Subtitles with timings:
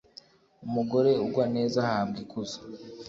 [0.65, 2.57] umugore ugwa neza ahabwa ikuzo